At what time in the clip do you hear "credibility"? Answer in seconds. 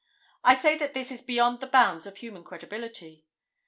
2.43-3.27